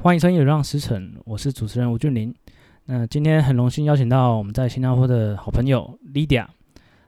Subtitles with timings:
[0.00, 2.32] 欢迎收听《流浪时辰》，我是主持人吴俊林。
[2.84, 6.46] 那今天很荣幸邀请到我们在新加坡的好朋友 Lydia，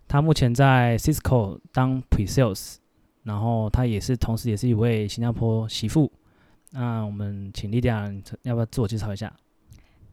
[0.09, 2.79] 她目前在 Cisco 当 Pre-Sales，
[3.23, 6.11] 然后她也是同时也是一位新加坡媳妇。
[6.73, 9.33] 那我们请 Lydia，要不要自我介绍一下？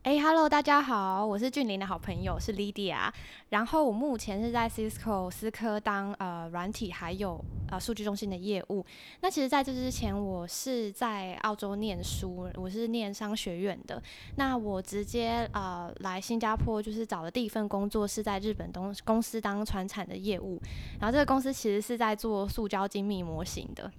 [0.08, 3.12] 哎、，Hello，大家好，我是俊霖的好朋友，是 Lydia。
[3.50, 8.86] 然后我目前是在 Cisco 思科当呃软体还有呃数据中心的业务。
[9.20, 14.02] 那其实在这之前，我是在澳洲念书，我是念商学院的。
[14.38, 20.58] 那我直接呃来新加坡，就是找的第一份工作是在日本东公司当传产的业务。
[21.02, 23.92] 然后这个公司其实是在做塑胶精密模型的。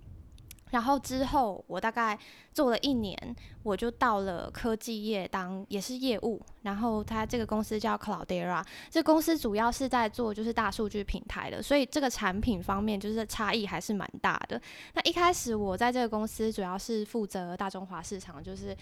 [0.71, 2.19] 然后之后，我大概
[2.53, 3.17] 做了一年，
[3.63, 6.41] 我就到了科技业当也是业务。
[6.63, 14.61] 然后他这个公司叫 Cloudera，这公司主要是在做就是大数据平台的，所以这个产品方面就是差异还是蛮大的。
[14.95, 18.77] 那一开始我在这个公司主要是负责大中华市场，就是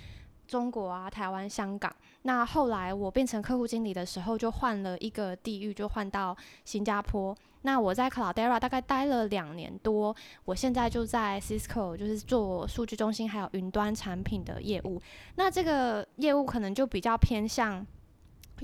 [0.48, 1.94] 中国啊、台湾、香港。
[2.22, 7.36] 那后来我变成客户经理的时候，就换了一个地域，就换到新加坡。
[7.66, 10.14] 那我在 Cloudera 大概待了两年多，
[10.44, 15.02] 我现在就在 Cisco，就是做数据中心还有云端产品的业务。
[15.34, 17.84] 那这个业务可能就比较偏向，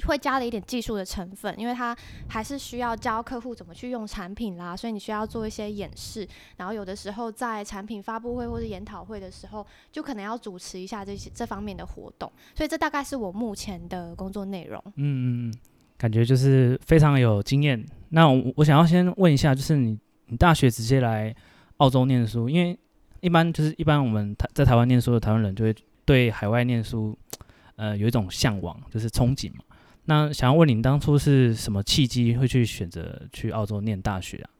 [0.06, 1.96] 会加了一点技术的成分，因为它
[2.28, 6.24] 还是需要教客户怎么去用产品啦，所以你需要做一些演示。
[6.58, 12.30] 然后有的时候在产品发布会或者研讨会的时候，就可能要主持一下这些这方面的活动。
[12.54, 14.80] 所以这大概是我目前的工作内容。
[14.94, 15.54] 嗯嗯嗯。
[16.02, 17.80] 感觉就是非常有经验。
[18.08, 21.32] 那我我想要先问一下，就是你你大学直接来
[21.76, 22.76] 澳洲念书，因为
[23.20, 25.72] 一般就是一般我们台在台湾念书的台湾人就会
[26.04, 27.16] 对海外念书，
[27.76, 29.62] 呃，有一种向往，就是憧憬嘛。
[30.06, 34.50] 那想要问你，当初是什么契机会去选择去澳洲念大学啊？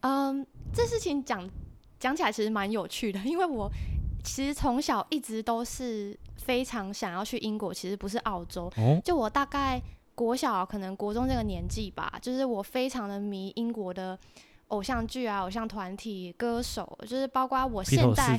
[0.00, 1.48] 嗯，这事情讲
[1.98, 3.70] 讲起来其实蛮有趣的，因为我
[4.22, 8.70] 其实从小一直都是非常想要去英国，其实不是澳洲。
[8.76, 9.80] 哦，就我大概。
[10.14, 14.18] 国小可能国中这个年纪吧，就是我非常的迷英国的
[14.68, 18.38] 偶像剧啊、偶像团体、歌手，就是包括我现在，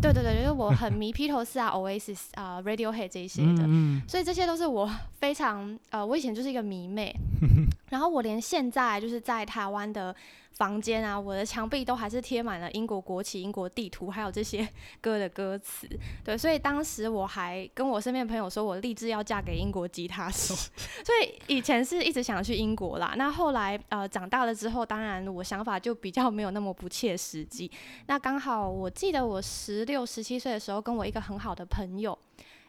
[0.00, 7.14] 对对对，就是我很迷披头士啊、Oasis 啊、Radiohead 这一些的，嗯嗯，所以这些都是我非常呃，我以前就是一个迷妹，
[7.90, 10.14] 然后我连现在就是在台湾的。
[10.56, 14.66] 房间啊，我的墙壁都还是贴满了英国国旗、英国地图，还有这些
[15.02, 15.86] 歌的歌词。
[16.24, 20.54] 对，所以当时我还跟我身边朋友说，我立志要嫁给英国吉他手。
[21.04, 23.14] 所以以前是一直想去英国啦。
[23.18, 27.70] 那后来呃长大了之后，当然我想法就比较没有那么不切实际。
[28.06, 32.18] 那刚好我记得我十六、十七岁的时候，跟我一个很好的朋友，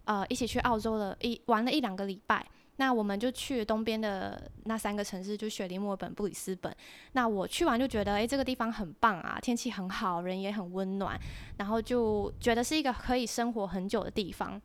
[0.03, 2.45] 呃，一起去澳洲了一玩了一两个礼拜。
[2.77, 6.73] 那我们就去东边的那三个城市，就雪梨、墨尔本、布里斯本。
[7.13, 11.19] 那我去完就觉得，诶，这个地方很棒啊，天气很好，人也很温暖，
[11.57, 14.61] 然后就觉得是一个可以生活很久的地方。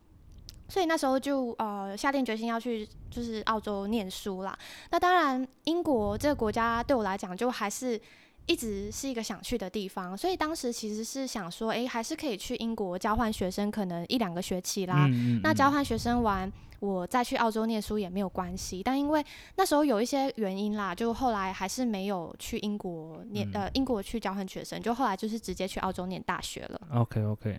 [0.69, 4.57] 所以那时候就呃下定决心要去，就是澳洲念书啦。
[4.91, 7.99] 那当然，英国这个国家对我来讲，就还是
[8.45, 10.15] 一直是一个想去的地方。
[10.15, 15.07] 所以当时其实是想说，诶，还是可以去英国交换学生，可能一两个学期啦。
[15.07, 15.41] 嗯嗯嗯。
[15.43, 16.51] 那交换学生完。
[16.83, 26.81] 我再去澳洲念书也没有关系，但因为那时候有一些原因啦，就后来还是没有去英国念，嗯、呃，英国去交换学生，就后来就是直接去澳洲念大学了。
[26.91, 27.57] OK OK，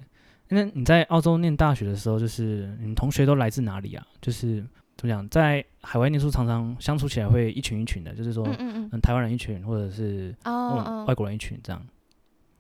[0.49, 4.07] 那你在澳洲念大学的时候，就是你同学都来自哪里啊？
[4.21, 4.63] 就是
[4.99, 11.83] 怎么讲，在海外念书常常相处起来会一群一群的，就是说，嗯嗯嗯，台湾人一群，或者是哦外国人一群这样。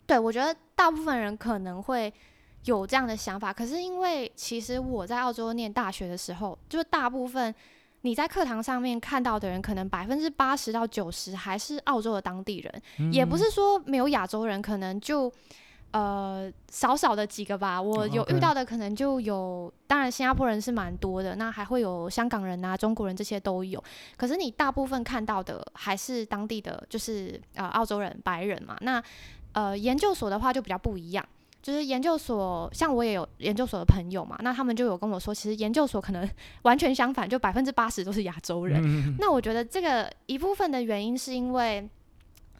[0.06, 2.10] 对，我觉得大部分人可能会。
[2.64, 7.54] 有这样的想法，可是因为其实我在澳洲念大学的时候，就是大部分
[8.02, 15.30] 你在课堂上面看到的人，可能百分之八十到九十还是澳洲的当地人，嗯、也不是说没有亚洲人，可能就
[15.91, 17.80] 呃少少的几个吧。
[17.80, 23.82] 我有遇到的可能就有，当然新加坡人是蛮多的，那还会有香港人啊、中国人这些都有。
[24.16, 28.76] 可是你大部分看到的还是当地的，就是呃澳洲人、白人嘛。
[28.81, 29.02] 那
[29.52, 31.26] 呃研究所的话就比较不一样。
[31.64, 36.28] 就是研究所，像我也有研究所的朋友嘛，那他们就有跟我说，其实研究所可能
[36.61, 38.82] 完全相反，就百分之八十都是亚洲人。
[38.84, 39.16] 嗯。
[39.19, 41.88] 那我觉得这个一部分的原因是因为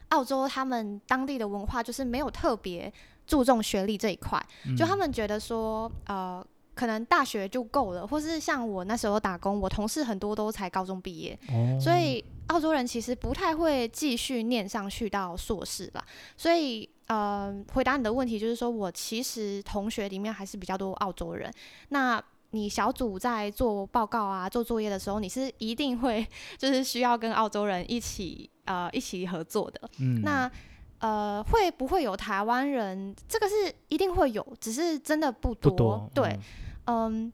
[0.09, 2.91] 澳洲他们当地的文化就是没有特别
[3.27, 4.43] 注重学历这一块，
[4.75, 6.43] 就他们觉得说，呃，
[6.75, 11.39] 可能大学就够了，或是像我那时候打工，我同事很多都才高中毕业。
[11.47, 16.05] 哦，所以澳洲人其实不太会继续念上去到硕士吧，
[16.37, 16.87] 所以。
[17.07, 21.53] 呃，回答你的问题就是说，我其实同学里面还是比较多澳洲人。
[21.89, 22.19] 那
[22.49, 26.27] 你小组在做报告啊、做作业的时候，你是一定会
[26.57, 29.87] 就是需要跟澳洲人一起呃一起合作的。
[29.99, 30.23] 嗯。
[30.23, 30.51] 那
[30.97, 33.15] 呃会不会有台湾人？
[33.27, 35.71] 这个是一定会有，只是真的不多。
[35.71, 36.09] 不多。
[36.11, 36.29] 对。
[36.29, 36.39] 嗯，
[36.85, 37.31] 嗯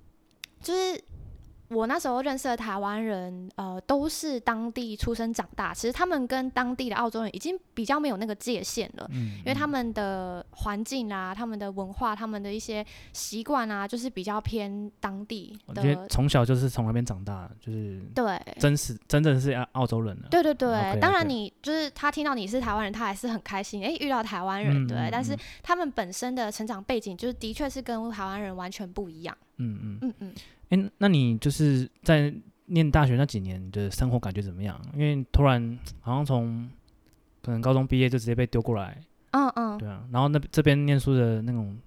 [0.62, 1.03] 就是。
[1.71, 5.73] 我那时候认识的台湾人，呃，都是当地出生长大。
[5.73, 15.81] 其实他们跟当地的澳洲人已经比较没有那个界限了，嗯，因为他们的环境啊、他们的文化、他们的一些习惯啊，就是比较偏当地的。
[15.81, 20.27] 因为从小就是从那边长大，就是对，真实真正是澳洲人了。
[20.29, 21.00] 对对对，okay.
[21.00, 25.09] 当然你就是他听到你是台湾人，他还是很开心，哎，遇到台湾人，嗯，对。
[25.09, 29.38] 但是他们本身的成长背景，就是的确是跟台湾人完全不一样。
[29.57, 30.33] 嗯嗯嗯嗯。
[30.71, 32.33] 哎、欸，那你就是在
[32.65, 34.79] 念大学那几年的生活感觉怎么样？
[34.94, 36.69] 因为突然好像从
[37.41, 39.00] 可能高中毕业就直接被丢过来，
[39.31, 40.03] 嗯嗯，对啊。
[40.12, 41.77] 然后那这边念书的那种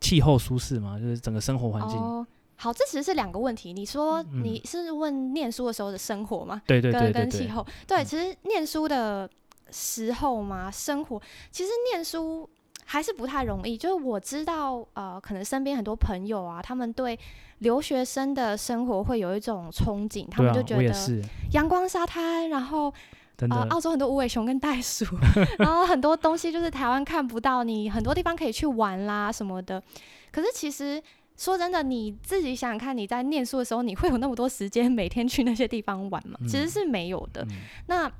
[0.00, 1.98] 气候舒适嘛，就是整个生活环境。
[1.98, 2.26] 哦，
[2.56, 3.72] 好，这其实是两个问题。
[3.72, 6.62] 你说你是问念书的时候的生活吗？
[6.66, 7.66] 对对对，跟气候。
[7.86, 9.28] 对，其实念书的
[9.70, 11.20] 时候嘛，生活
[11.50, 12.48] 其实念书。
[12.92, 17.18] 还是不太容易，就是我知道，呃，可能身边很多朋友啊，他们对
[17.60, 21.22] 留学生的生活会有一种憧憬，他们就觉得
[21.52, 22.92] 阳光沙滩，然后
[23.48, 25.06] 呃，澳洲很多无尾熊跟袋鼠，
[25.58, 29.82] 然后很多东西就是台湾看不到，你很多地方可以去玩啦什么的。
[30.30, 31.02] 可是其实
[31.38, 36.38] 说真的，你自己想想看，你在念书的时候，你会有那么多时间每天去那些地方玩吗？
[36.46, 37.42] 其实是没有的。
[37.44, 37.56] 嗯、
[37.86, 38.12] 那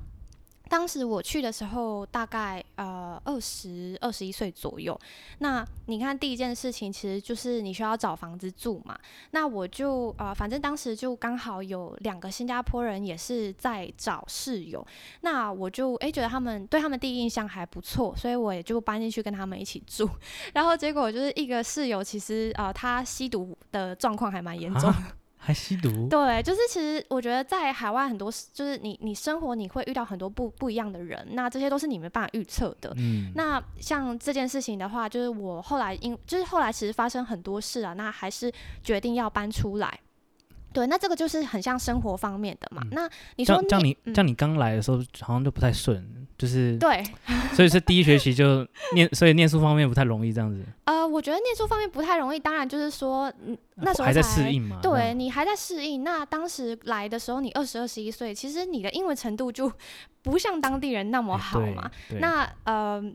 [0.69, 4.99] 当时我去的时候，大概呃二十二十一岁左右。
[5.39, 8.97] 那你看，第一件事情其实就是你需要找房子住嘛。
[9.31, 14.85] 那我就呃，反正当时就刚好有两个新加坡人也是在找室友。
[15.21, 20.09] 那我就诶觉得他们对他们第一印象还不错，所以我也就搬进去跟他们一起住。
[20.53, 24.91] 然后结果就是一个室友，其实呃他吸毒的状况还蛮严重。
[25.45, 26.07] 还吸毒？
[26.07, 32.93] 对，就是其实我觉得在海外很多，就是你你生活你会遇到很多不不一样的人，那这些都是你没办法预测的。
[32.95, 38.51] 嗯，那像这件事情的话，就是我后来因就是后来其实发生很多事啊，那还是
[38.81, 39.99] 决定要搬出来。
[40.73, 42.81] 对，那这个就是很像生活方面的嘛。
[42.85, 46.03] 嗯、那你说像你像你刚来的时候好像就不太顺，
[46.37, 47.03] 就是对，
[47.53, 50.63] 所以是第一学期就念，所以念书方面不太容易这样子。
[50.85, 53.31] 呃，我觉得念书方面不太容易，当然就是说，
[53.75, 54.79] 那时候还在适应嘛。
[54.81, 56.03] 对，你还在适应。
[56.03, 59.71] 那当时来的时候，你二十二十一岁，其实你的英文程度就
[60.23, 61.89] 不像当地人那么好嘛。
[62.09, 63.13] 欸、那呃。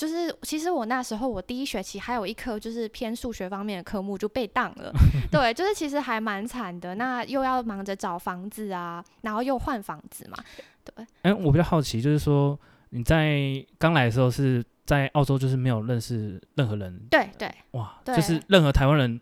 [0.00, 4.90] 就是其实我那时候我第一学期还有一科就是偏数学方面的科目就被当了，
[5.30, 6.94] 对，就是其实还蛮惨的。
[6.94, 10.42] 那又要忙着找房子啊，然后又换房子嘛，
[10.82, 11.04] 对。
[11.20, 12.58] 哎、欸，我比较好奇，就是说
[12.88, 13.38] 你在
[13.76, 19.20] 刚来的时候是在澳洲，就是没有认识任何人，对对，哇，就是任何台湾人，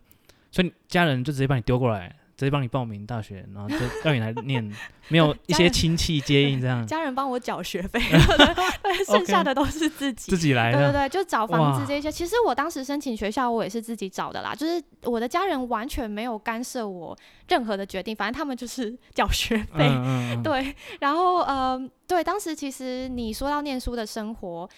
[0.52, 2.14] 所以家人就直接把你丢过来。
[2.38, 4.64] 直接帮你报名大学，然后就让你来念，
[5.10, 6.86] 没有一些亲戚接应这样。
[6.86, 7.98] 家人帮我缴学费，
[8.80, 10.78] 对，剩下的都是自己自己来的。
[10.78, 12.12] 对对对，就找房子这些。
[12.12, 14.54] 其实我当时申请学校，我也是自己找的啦。
[14.54, 17.18] 就是我的家人完全没有干涉我
[17.48, 19.88] 任何的决定，反正他们就是缴学费。
[19.88, 24.70] 嗯嗯嗯对，然后呃，对，当时其实你说到念书的生活，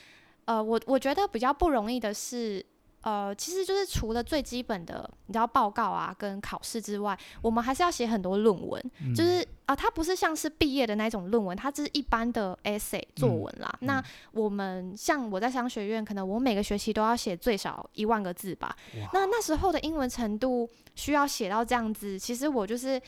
[0.46, 2.64] 呃，我我觉得比较不容易的是。
[3.02, 8.82] 呃，其实就是除了最基本的，你知道报告啊跟考试之外，我们还是要写很多论文。
[9.00, 13.75] 嗯、就是啊、呃，它不是像是毕业的那种论文，它只是一般的 essay 作文啦。
[13.81, 18.77] 嗯、那我们像我在商学院，可能我每个学期都要写最少一万个字吧。
[19.15, 23.01] 那那时候的英文程度需要写到这样子，其实我就是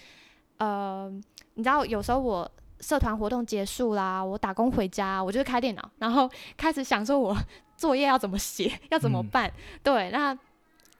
[0.56, 1.10] 呃，
[1.54, 2.50] 你知道，有时候我
[2.80, 7.36] 社团活动结束啦，我打工回家，我就开电脑，然后开始享受我。
[7.82, 8.78] 作业要怎么写？
[8.94, 9.48] 要怎么办？
[9.48, 10.38] 嗯、对，那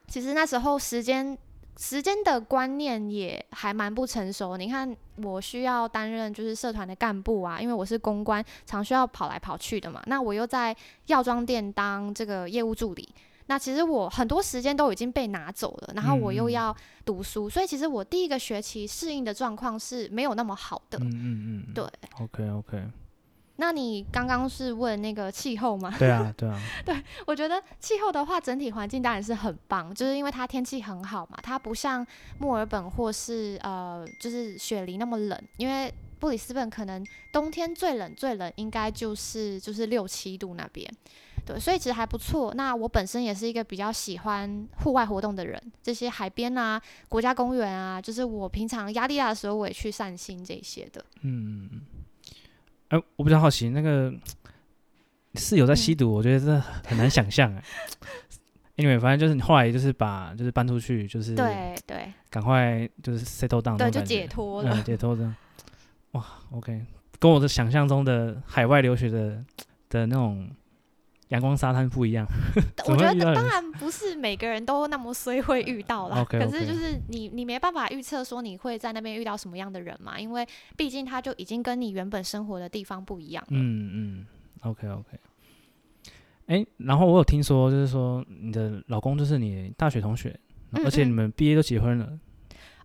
[0.07, 1.37] 其实那时候时间
[1.77, 4.57] 时间的观念也还蛮不成熟。
[4.57, 10.03] 你看，我需要担任就是社团的干部啊，因为我是公关，常需要跑来跑去的嘛。
[10.07, 10.75] 那我又在
[11.05, 13.07] 药妆店当这个业务助理，
[13.45, 15.93] 那其实我很多时间都已经被拿走了。
[15.95, 16.75] 然后我又要
[17.05, 20.99] 读书，嗯、所以其实我第一个学期适应的状况是没有那么好的。
[20.99, 21.85] 嗯嗯嗯，对。
[22.19, 22.83] OK OK。
[23.65, 25.95] 那你刚刚是问那个气候吗？
[25.97, 26.59] 对啊， 对啊。
[26.83, 32.05] 对，我觉得气候的话，整体环境当然是很棒，就是因为它天气很好嘛，它不像
[32.39, 35.41] 墨尔本或是呃，就是雪梨那么冷。
[35.55, 35.89] 因为
[36.19, 37.01] 布里斯本可能
[37.31, 40.85] 冬天最冷最冷应该就是就是六七度那边，
[41.45, 42.53] 对，所以其实还不错。
[42.55, 51.01] 那我本身也是一个比较喜欢户外活动的人，这些海边啊、国家公园啊，就是我平常压力大的时候我也去散心这些的。
[51.21, 51.81] 嗯嗯。
[52.93, 54.13] 哎、欸，我比较好奇，那个
[55.33, 57.63] 室友在吸毒，嗯、我觉得这很难想象哎。
[58.77, 65.35] 因为反正就是你后来就是把就是搬出去，就是对对，赶快就是 settle down，对，就解脱了，嗯、解脱这样。
[66.11, 66.85] 哇，OK，
[67.19, 69.43] 跟我的想象中的海外留学的
[69.89, 70.47] 的那种
[71.33, 72.25] 阳光沙滩不一样。
[72.87, 76.23] 我觉得当然不是每个人都那么衰会遇到啦。
[76.23, 80.47] 可是就是你你没办法预测说你会在那边遇到什么样的人嘛，因为
[80.77, 83.43] 毕竟他就已经跟你原本生活的地方不一样。
[83.49, 84.25] 嗯嗯
[84.61, 85.19] ，OK OK。
[86.45, 90.39] 哎、欸，然后我有听说，就是说你的老公就是你大学同学，
[90.85, 92.19] 而且你们毕业都结婚了。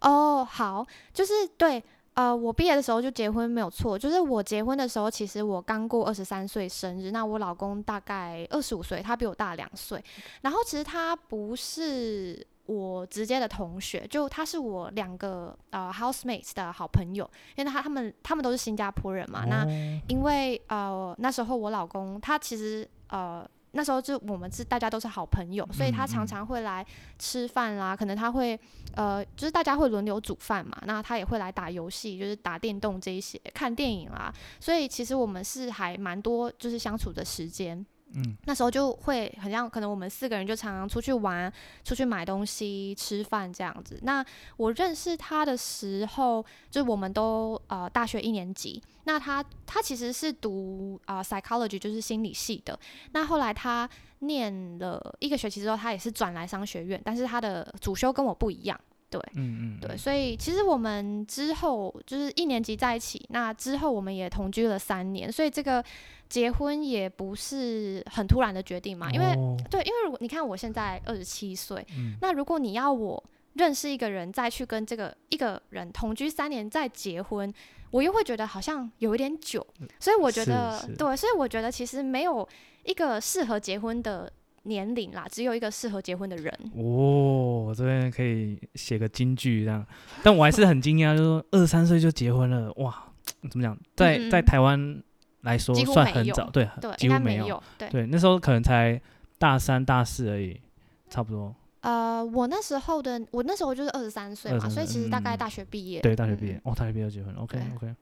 [0.01, 1.85] 哦，好，就是对。
[2.19, 10.03] 呃，我毕业的时候就结婚没有错，就是我结婚的时候，其实我刚过二十三岁生日，那我老公大概二十五岁，他比我大两岁。
[10.41, 19.45] 然后其实他不是我直接的同学，就他是我两个呃 housemates 的好朋友，因为他他们他们都是新加坡人嘛。
[19.45, 19.65] 哦、那
[20.09, 23.49] 因为呃那时候我老公他其实呃。
[23.73, 26.85] 那时候就我们是大家都是好朋友，所以他常常会来
[27.19, 27.95] 吃饭啦。
[27.95, 28.59] 可能他会
[28.95, 30.77] 呃，就是大家会轮流煮饭嘛。
[30.87, 34.33] 那他也会来打游戏，就是打电动这一些，看电影啦。
[34.59, 37.85] 所以其实我们是还蛮多就是相处的时间。
[38.15, 41.53] 嗯，那时候就会很像，可能我们四个人就常常出去玩，
[41.85, 43.99] 出去买东西、吃饭这样子。
[44.03, 44.25] 那
[44.57, 48.83] 我认识他的时候，就我们都呃大学一年级。
[49.05, 52.79] 那他他其实是读啊、呃、psychology，就是心理系的。
[53.13, 53.89] 那后来他
[54.21, 58.79] 念了一个学期之后，他也是转来商学院，但是他的主修跟我不一样。
[59.11, 65.83] 对，嗯嗯，对，所以其实我们之后就是一年级在一起，那之后我们也同居了三年，所以这个
[66.29, 73.23] 结婚也不是很突然的决定嘛，因为、哦、对，因为如果你看我现在二十七岁，嗯、那如果你要我
[73.55, 77.53] 认识一个人再去跟这个一个人同居三年再结婚，
[77.91, 79.67] 我又会觉得好像有一点久，
[79.99, 82.47] 所以我觉得对，所以我觉得其实没有
[82.85, 84.31] 一个适合结婚的。
[84.65, 86.53] 年龄啦，只有一个适合结婚的人。
[86.77, 89.87] 哦，我这边可以写个金句这样，
[90.23, 93.05] 但我还是很惊讶，就是说二十三岁就结婚了，哇，
[93.51, 95.03] 怎么讲，在、嗯、在台湾
[95.43, 99.01] 来说算很早，对，对，几乎没有，对，对，那时候可能才
[99.39, 100.61] 大三、大四而已，
[101.09, 101.55] 差不多。
[101.81, 107.95] 呃，我那时候的，我那时候就是二十三岁嘛，所以其实大概大学毕业，对，大学毕业，哦，大学毕业就结婚，OK OK。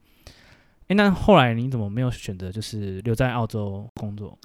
[0.89, 4.39] 哎，那后来你怎么没有选择就是留在澳洲工作？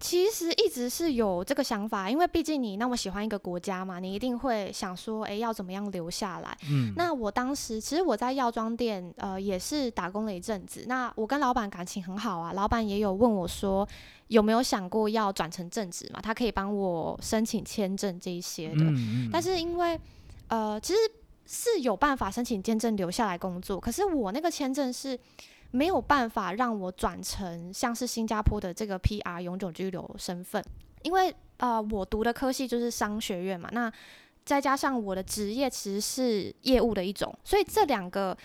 [0.00, 6.56] 其实一直是有这个想法，因为毕竟你那么喜欢一个国家嘛，你一定会想说，哎，要怎么样留下来？
[6.70, 10.86] 嗯，那我当时其实我在药妆店，呃，也是打工了一阵子。
[10.88, 13.86] 那我跟老板感情很好啊，老板也有问我说，
[14.28, 16.20] 有没有想过要转成正职嘛？
[16.22, 18.76] 他可以帮我申请签证这一些的。
[18.76, 19.30] 嗯嗯。
[19.30, 20.00] 但是因为，
[20.48, 20.98] 呃，其实
[21.44, 25.18] 是有办法申请签证留下来工作，可是我那个签证是。
[25.70, 30.64] 没有办法让我转成像是新加坡的这个 PR 永久居留身份，
[31.02, 33.92] 因为呃，我读的科系就是商学院嘛，那
[34.44, 38.36] 再加上我的职业其实是业务的一种，所以这两个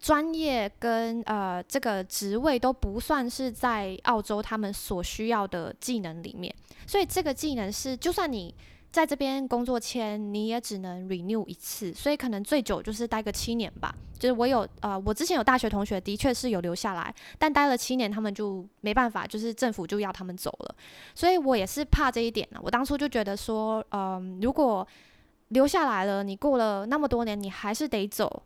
[0.00, 6.54] 专业跟呃这个职位都不算是在澳洲他们所需要的技能里面，
[6.86, 8.54] 所以这个技能是就算你。
[8.92, 13.96] 在这边工作签你也只能 renew 一次，所以可能最久就是待个七年吧。
[14.22, 20.74] 就是我有啊，我之前有大学同学的确是有留下来，但待了七年他们就没办法，就是政府就要他们走了。
[21.12, 22.60] 所以我也是怕这一点呢。
[22.62, 24.86] 我当初就觉得说，嗯、如果
[25.48, 28.44] 留下来了，你过了那么多年，你还是得走。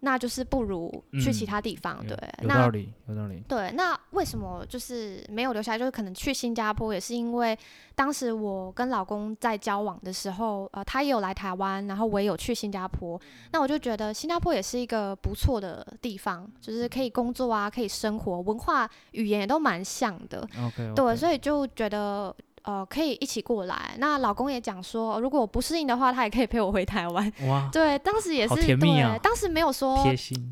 [0.00, 3.42] 那就是不如去其他地方，嗯、对，有道理，有道理。
[3.48, 5.78] 对，那为什么就是没有留下来？
[5.78, 7.58] 就是可能去新加坡，也是因为
[7.94, 13.20] 当时我跟老公在交往的时候，呃，他也有来台湾，然后我也有去新加坡。
[13.52, 20.46] 那我就觉得新加坡也是一个不错的地方，就是可以工作啊，可以生活，文化语言也都蛮像的。
[20.56, 20.94] Okay.
[20.94, 22.34] 对，所以就觉得。
[22.68, 23.96] 呃，可以一起过来。
[23.98, 27.32] 那老公也讲说，如果我不适应的话，他也可以陪我回台湾。
[27.48, 30.04] 哇，对，当时也是，甜蜜啊，对，当时没有说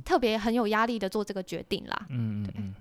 [0.03, 2.07] 特别很有压力的做这个决定啦。
[2.09, 2.75] 嗯嗯嗯。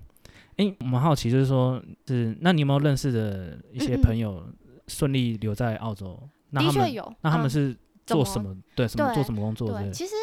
[0.56, 4.42] 哎、欸，我们好奇就是说，是那你有没有认识的一些朋友
[4.86, 6.18] 顺利留在澳洲？
[6.52, 7.14] 嗯、的确有。
[7.20, 7.76] 那他们是
[8.06, 8.54] 做什么？
[8.54, 9.68] 嗯、对，什么做什么工作？
[9.68, 10.14] 对，其实。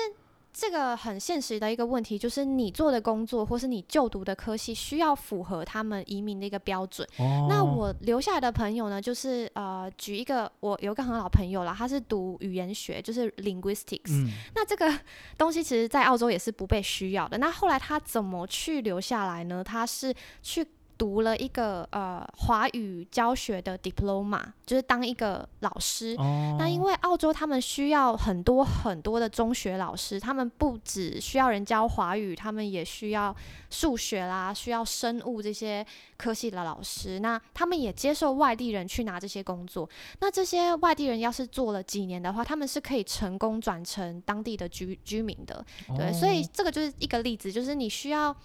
[0.54, 7.08] 这个很现实的一个问题，就是你做的工作或是你就读的科系需要符合他们移民的一个标准。
[7.18, 14.12] 哦、那我留下来的朋友呢，就是呃，举一个，我有一个很好朋友啦，他是读语言学，就是 linguistics。
[14.12, 14.88] 嗯、那这个
[15.38, 17.40] 东西其实在澳洲也是不被需要的。
[17.40, 19.64] 那后来他怎么去留下来呢？
[19.64, 20.64] 他是去。
[20.98, 26.16] 读了一个呃华语教学的 diploma，就是当一个老师。
[26.18, 26.58] Oh.
[26.60, 33.36] 那因为澳洲他们需要很多很多的中学老师，他们不只需要人教华语，他们也需要
[33.70, 35.86] 数学啦，需要生物这些
[36.18, 37.20] 科系的老师。
[37.20, 39.90] 那他们也接受外地人去拿这些工作。
[40.20, 45.66] 那这些外地人要是做了几年的话，他们是可以成功转成当地的居居民的。
[45.98, 46.16] 对，oh.
[46.16, 48.36] 所以这个就是一个例子，就是你需要。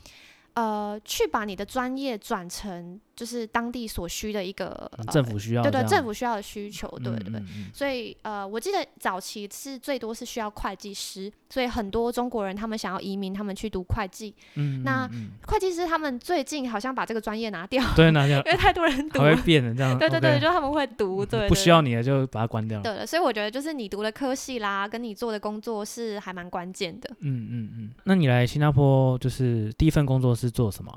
[0.59, 7.43] 呃，去把你的专业转成就是当地所需的一个、嗯、政府需要对对政府需要的需求，对对
[7.75, 14.33] 所以呃，我记得早期是最多是需要会计师，所以很多中国人他们想要移民，他们去读会计。
[14.55, 15.11] 嗯，那
[15.49, 19.99] 会计师他们最近好像把这个专业拿掉，对，拿掉，因为太多人读，会变的这样。
[19.99, 22.81] 对对对就他们会读，对，不需要你了就把它关掉。
[22.83, 27.11] 对了，所以我觉得就是你读的科系啦，跟你做的工作是还蛮关键的。
[27.19, 27.91] 嗯嗯嗯。
[28.05, 30.97] 那你来新加坡就是第一份工作是做什么？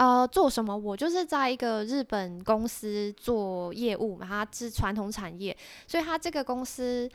[0.00, 0.74] 呃，做什么？
[0.74, 5.54] 我就是在一个日本公司做业务嘛，它是传统产业，
[5.86, 7.06] 所以它这个公司，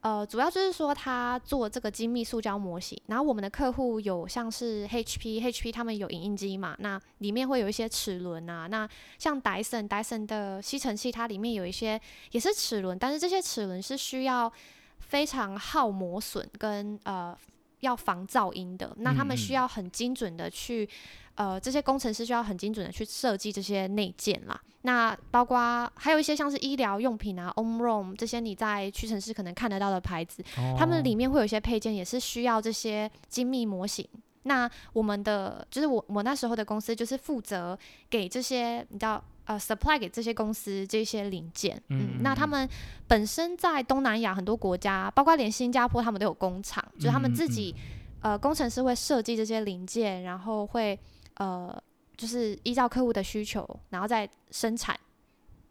[0.00, 3.00] 呃，主要就是说它做这个精密塑胶模型。
[3.06, 8.66] 然后我们的客户有像是 HP，HP 他们有影印机嘛，那里面会有一些齿轮啊。
[8.66, 8.88] 那
[9.20, 12.00] 像 Dyson，Dyson 的吸尘器，它里面有一些
[12.32, 14.52] 也是齿轮，但是这些齿轮是需要
[14.98, 17.38] 非常耗磨损跟呃
[17.82, 18.92] 要防噪音的。
[18.96, 20.88] 那他们需要很精准的去。
[21.34, 24.60] 呃，这些工程师需要很精准的去设计这些内件啦。
[24.82, 34.06] 那包括还有一些像是医疗用品啊，Omron 这些你在屈臣氏可能看得到的牌子，哦、他们里面会有一些配件也是需要这些精密模型。
[34.42, 37.78] 那我们的就是我我那时候的公司就是负责
[38.10, 41.82] 给这些你知道呃 supply 给这些公司这些零件。
[41.88, 42.68] 嗯，那他们
[43.06, 47.74] 本身在东南亚很多国家，包括连新加坡他们都有工厂，就是他们自己
[48.20, 50.98] 呃工程师会设计这些零件，然后会。
[51.36, 51.82] 呃，
[52.14, 54.94] 就是依照客户的需求，然后再生产。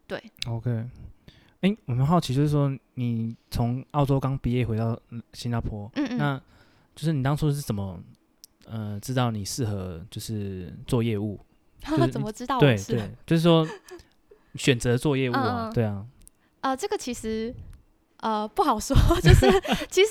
[0.07, 0.71] 对，OK。
[0.71, 4.99] 哎、欸，我们好奇就是说，你从澳洲刚毕业回到
[5.33, 6.41] 新加坡，嗯嗯，那
[6.95, 7.97] 就是你当初是怎么
[8.65, 11.39] 呃知道你适合就是做业务？
[12.11, 12.59] 怎么知道？
[12.59, 13.67] 对对， 就是说
[14.55, 16.05] 选择做业务啊，嗯、对啊。
[16.61, 17.53] 呃，这个其实。
[18.23, 19.47] 呃，不好说， 就是
[19.89, 20.09] 其实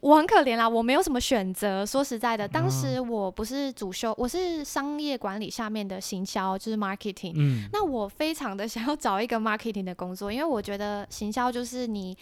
[0.00, 1.84] 我很可怜啦，我没有什么选择。
[1.84, 7.32] 说实在的，当时我不是主修，我是商业管理下面的行销，就是 marketing。
[7.34, 12.16] 嗯，那我非常的想要找一个 marketing 的工作，因为我觉得行销就是你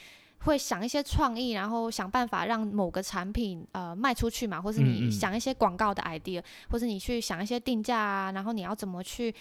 [0.47, 9.33] 会想一些创意，然后想办法让某个产品呃卖出去嘛，或是你想一些广告的 idea，或是你去想一些定价啊，然后你要怎么去。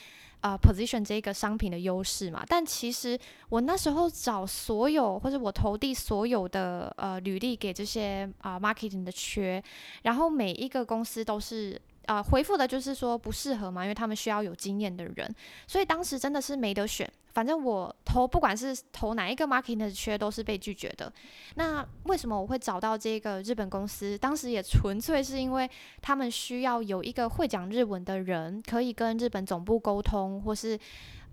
[0.42, 3.18] 呃，position 这个商品的优势嘛，但其实
[3.50, 9.64] 我那时候找所有或者我投递所有的呃履历给这些啊、呃、marketing 的缺，
[10.04, 11.82] 然后每一个公司都是。
[12.08, 15.36] 呃，回复的就是说不适合嘛，因为他们需要有经验的人，
[15.68, 17.12] 所以当时真的是没得选。
[17.34, 21.12] 反正我投不管是投哪一个 marketing 的缺，都是被拒绝的。
[21.56, 24.18] 那为什么我会找到这个日本公司？
[24.18, 25.70] 当时也纯粹是因为
[26.02, 30.80] 他们需要有一个会讲日文的人，可以跟日本总部沟通，或是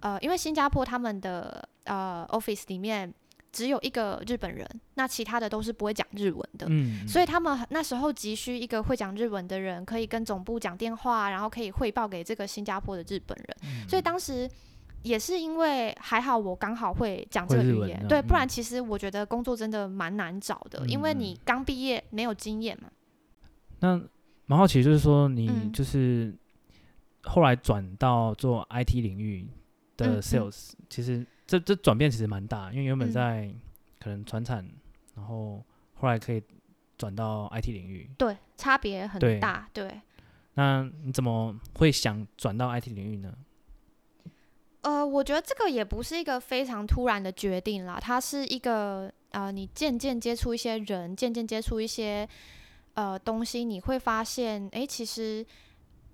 [0.00, 3.12] 呃，因为新加坡他们的呃 office 里面。
[3.52, 13.56] 只有一个日本人，那其他的都是不会讲日文的，嗯，所以他们那时候急需一个会讲日文的人，可以跟总部讲电话，然后可以汇报给这个新加坡的日本人。
[13.64, 14.48] 嗯，所以当时
[15.02, 22.90] 也是因为还好我刚好会讲这个语言，对，不然其实我觉得工作真的蛮难找的，嗯，因为你刚毕业没有经验嘛。
[23.80, 24.00] 那
[24.46, 26.34] 蛮好奇，就是说你就是
[27.24, 29.46] 后来转到做 IT 领域
[29.98, 31.26] 的 sales，嗯，其实。
[31.52, 33.52] 这这转变其实蛮大，因为原本在
[34.00, 34.72] 可能传产，嗯、
[35.16, 35.62] 然后
[35.92, 36.42] 后来可以
[36.96, 39.86] 转到 IT 领域，对，差别很大，对。
[39.86, 40.00] 对，
[40.54, 43.34] 那你怎么会想转到 IT 领域呢？
[44.80, 52.26] 呃，我觉得这个也不是一个非常突然的决定啦，它是一个呃，你渐渐接触一些人，渐渐接触一些
[52.94, 55.44] 呃东西，你会发现，哎，其实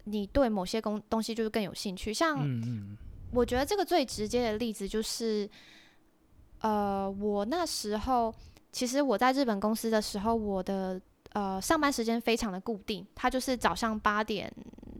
[0.02, 2.38] 你对某些工东西就是更有兴趣，像。
[2.40, 2.98] 嗯嗯
[3.32, 5.48] 我觉得这个最直接的例子就是，
[6.60, 8.34] 呃，我那时候
[8.72, 11.00] 其实我在日本公司的时候，我的
[11.32, 14.52] 呃上班时间非常的固定，它就是早上八点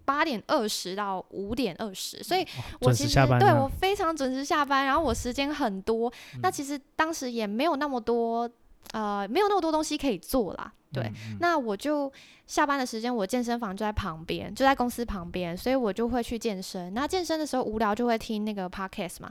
[0.04, 2.46] 八点二十到五点二十，所以
[2.80, 8.48] 我其实、哦、对我非常准时下班，然后我时间很多，嗯、那其实当时也没有那么多
[8.92, 10.72] 呃没有那么多东西可以做啦。
[10.90, 12.10] 对，嗯嗯，那我就
[12.46, 16.94] 下班的时间，我健身房就在旁边，就在公司旁边，所以我就会去健身。
[16.94, 19.30] 那健身的时候无聊就会听那个 podcast 嘛，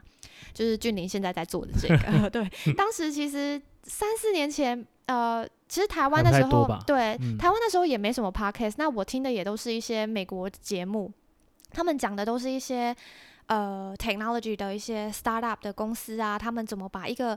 [0.54, 2.30] 就是俊林现在在做的这个。
[2.30, 8.74] 对， 当时其实三四年前，呃，其实台湾的时候，对，嗯、台湾那时候也没什么 podcast。
[8.78, 11.12] 那我听的也都是一些美国节目，
[11.72, 12.96] 他们讲的都是一些
[13.48, 17.36] 呃 technology 的一些 startup 的公司啊，他们怎么把一个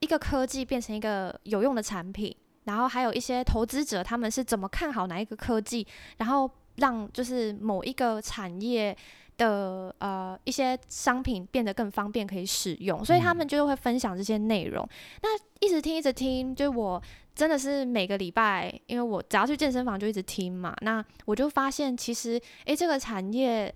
[0.00, 2.34] 一个科技变成一个有用的产品。
[2.64, 8.96] 然后还有一些投资者，他们是怎么看好哪一个科技，然后让就是某一个产业
[9.36, 14.84] 的呃一些商品变得更方便可以使用，所以他们就会分享这些内容。
[14.84, 14.90] 嗯、
[15.22, 17.00] 那一直听一直听，就我
[17.36, 20.74] 真的是每个礼拜，因为我只要去健身房就一直听嘛。
[20.80, 23.72] 那我就发现其实，诶，这个产业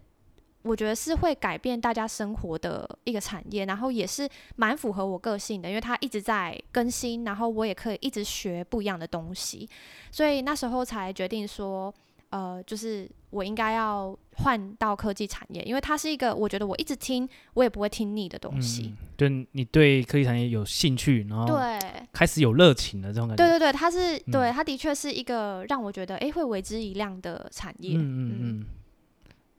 [0.62, 9.68] 我觉得是会改变大家生活的一个产业，然后也是蛮符合我个性的，因为它一直在更新，然后我也可以一直学不一样的东西，
[10.10, 11.92] 所以那时候才决定说，
[12.28, 18.92] 呃，就是我应该要换到科技产业，因为它是一个我觉得我一直听我也不会听腻的东西。
[18.92, 21.78] 嗯，就你对科技产业有兴趣，然后对
[22.12, 23.42] 开始有热情的这种感觉。
[23.42, 27.96] 对对对，它是对它的确是一个让我觉得哎会为之一亮的产业。
[27.96, 28.66] 嗯嗯嗯。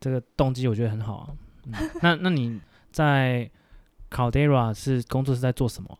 [0.01, 1.27] 这个动机我觉得很好啊。
[2.01, 2.59] 那那你
[2.91, 3.49] 在
[4.09, 5.97] Cloudera 是工作是在做什么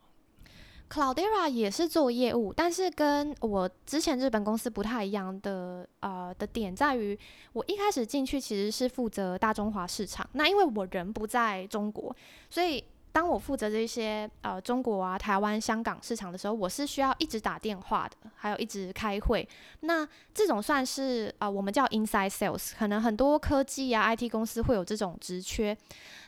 [0.90, 7.18] ？Cloudera 也是做业务，但是跟我之前日本公司不太一样的呃的点在于，
[7.54, 10.30] 我一开始进去其实是负责大中华市场。
[10.34, 12.14] 那因为我人不在中国，
[12.50, 12.84] 所以。
[13.14, 19.48] 当我负责这些呃中国啊、台湾、香港市场的时候，我是需要一直打电话的，还有一直开会。
[19.82, 25.78] 那这种算是啊、我们叫 inside sales，可能很多科技啊、IT 公司会有这种职缺。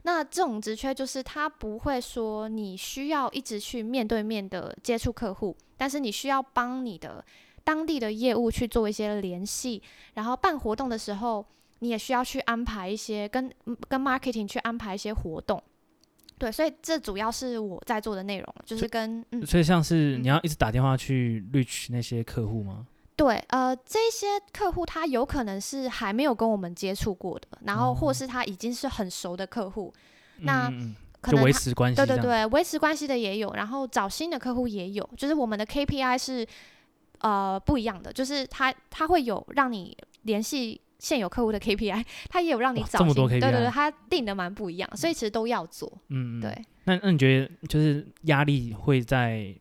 [0.04, 7.24] 那这种职缺就是他不会说你需要一直去面对面的接触客户，但是你需要帮你的
[7.64, 9.82] 当地的业务去做一些联系，
[10.16, 11.46] 然后办活动的时候，
[11.80, 13.50] 你也需要去安排一些跟
[13.88, 15.64] 跟 marketing 去安排一些活动。
[16.38, 22.86] 对，所以这主要是我在做的内容，就是跟所以，嗯、所以像是你要一直打电话去 reach 那些客户吗？
[23.16, 29.94] 对，呃，这些客户他有可能是还没有跟我们接触过的，然后或是他已经是很熟的客户，
[30.38, 30.72] 哦、那
[31.22, 36.46] 可能维持关系，对对对，维持关系的也有，然后找新的客户也有，就是我们的 KPI 是
[37.20, 40.82] 呃不一样的，就是他他会有让你联系。
[41.04, 45.92] 现有客户的 KPI，他 也有让你找这么多 KPI，对对对，他定的蛮不一样，所以其实都要做。
[46.08, 46.50] 嗯，对。
[46.86, 49.54] 那那你觉得就是压力会在，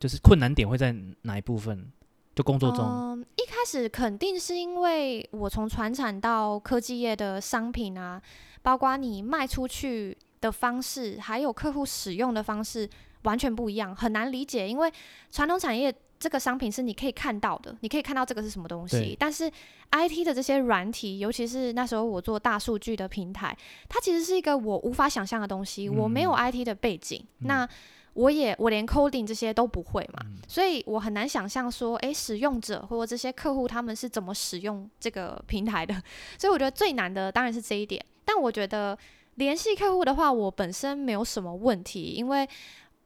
[0.00, 1.86] 就是困难点会在哪一部分？
[2.34, 2.84] 就工作中？
[2.84, 8.20] 嗯，一开始肯定是因为我从传产到科技业的商品啊，
[8.62, 12.90] 包括你卖出去的方式，还有客户使用的方式
[13.22, 14.68] 完全不一样，很难理解。
[14.68, 14.92] 因为
[15.30, 15.94] 传统产业。
[16.18, 19.16] 这个商品是你可以看到的，你可以看到这个是什么东西。
[19.18, 19.48] 但是
[19.92, 23.56] IT 的这些软体，尤其是那时候我做大数据的平台，
[23.88, 25.88] 它其实是一个我无法想象的东西。
[25.88, 27.68] 嗯、我没有 IT 的背景，嗯、那
[28.14, 35.94] 我也我连 coding 这些都不会嘛，嗯、所以我很难想象说，诶，使用者或者这些客户他们是怎么使用这个平台的。
[36.36, 38.04] 所以我觉得最难的当然是这一点。
[38.24, 38.98] 但我觉得
[39.36, 42.48] 联系客户的话，我本身没有什么问题，因为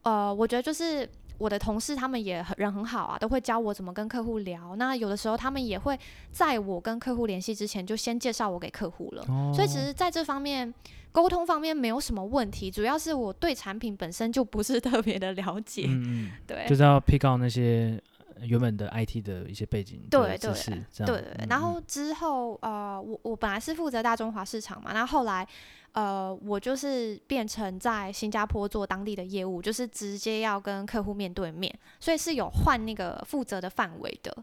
[0.03, 1.07] 呃，我觉得就是。
[1.39, 4.77] 我的同事他们也很人很好啊，都会教我怎么跟客户聊。
[4.77, 5.99] 那有的时候他们也会
[6.31, 9.25] 在我跟客户联系之前就先介绍我给客户了。
[9.29, 10.73] 哦、所以其实在这方面
[11.11, 15.87] 沟通方面没有什么问题，主要是我对产品本身就不是特别的了解。
[15.89, 18.01] 嗯，对，就是要 pick out 那些
[18.41, 25.47] 原本的 IT 的一些背景对对对然后之后呃，我我本来是负责大中华市场嘛，那后，后来。
[25.95, 34.35] 呃，我就是变成在新加坡做当地的业务，就是直接要跟客户面对面，所以是有换那个负责的范围的。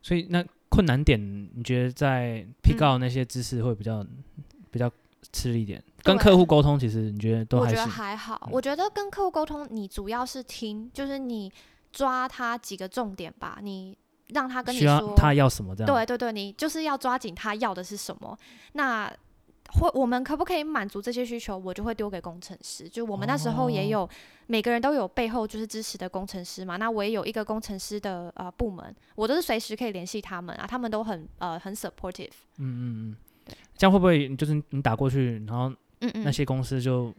[0.00, 1.20] 所以那困难点，
[1.54, 4.24] 你觉得在 pick out 那些知识会比较、嗯、
[4.70, 4.90] 比较
[5.32, 5.84] 吃力一点？
[6.02, 7.76] 跟客户沟通，其实你觉得都还是？
[7.76, 8.40] 我觉得还好。
[8.46, 11.52] 嗯、我觉得跟客户沟通，你主要是听，就是你
[11.94, 13.96] 抓他几个重点吧，你
[14.30, 15.94] 让他跟你说他要什么这样。
[15.94, 18.36] 对对对，你就是要抓紧他要的是什么。
[18.72, 19.08] 那
[19.74, 21.56] 或我们可不可以满足这些需求？
[21.56, 22.88] 我就会丢给工程师。
[22.88, 24.08] 就我们那时候也有，
[24.46, 26.76] 每个人都有背后就是支持的工程师嘛。
[26.76, 32.30] 那我也有一个工程师的呃部门，我都是随时可以联系他们啊，他们都很呃很 supportive。
[32.58, 33.16] 嗯嗯嗯，
[33.76, 35.72] 这样会不会就是你打过去，然后
[36.22, 37.12] 那些公司就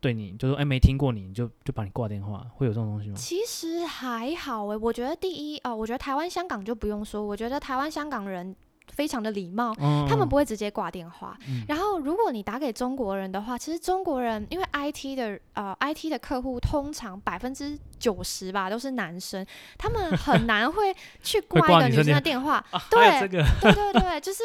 [0.00, 3.14] 对你就说哎没听过你，就就把你挂电话，会有这种东西吗？
[3.16, 8.56] 其实还好诶，我觉得第一哦，我觉得台湾香港就不用说，我觉得台湾香港人。
[8.92, 11.38] 非常的礼貌，嗯、他们不会直接挂电话。
[11.46, 19.46] 嗯、然后，如果你打给中国人的话，其实中国人因为 IT 的呃 IT 的客户通常百分之九十吧都是男生，
[19.78, 22.62] 他们很难会去挂一个女生的电话。
[22.90, 24.42] 对，对对对，就是。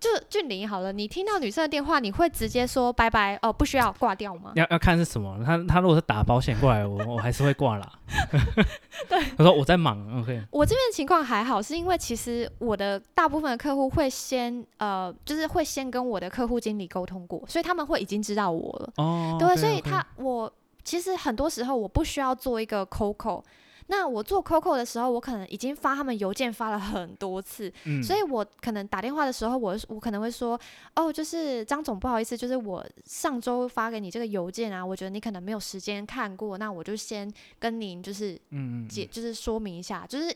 [0.00, 4.52] 就俊霖好了，你听到女生的电话，你会直接说拜拜哦，不需要挂掉吗？
[4.56, 7.92] 要要看是什么，他他如果是打保险过来，我我还是会挂啦。
[9.08, 10.42] 对，他说我在忙，OK。
[10.50, 18.92] 我这边的情况还好，是因为其实我的大部分的客户会先呃，就是会先跟我的客户经理沟通过，所以他们会已经知道我了。
[18.96, 20.24] 哦，对，okay, 所以他 okay.
[20.24, 20.50] 我
[20.82, 23.42] 其实很多时候我不需要做一个 call。
[23.90, 30.58] 那我做 COCO 的时候，我可能已经发他们邮件发了很多次，嗯、所以我可能打电话的时候，我我可能会说，
[30.94, 38.40] 哦，就是张总，不好意思，就是我上周发给你这个邮件啊，我觉得你可能没有时间看过，那我就先跟您就是
[38.88, 40.32] 解，就是说明一下，就是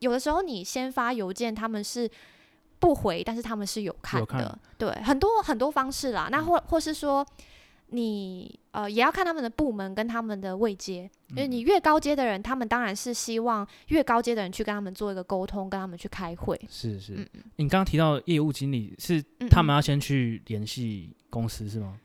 [0.00, 2.10] 有的时候你先发邮件，他们是
[2.78, 6.28] 不回，但是他们是有看的，看对，很多很多方式啦。
[6.30, 7.26] 那或或是说。
[7.90, 16.60] 你呃也要看他们的部门跟他们的位阶，因为你越高阶的人，他们当然是希望越高阶的人去跟他们做一个沟通，跟他们去开会。
[16.68, 17.26] 是是，嗯、
[17.56, 21.98] 你刚刚提到业务经理是他们要先去联系公司是吗？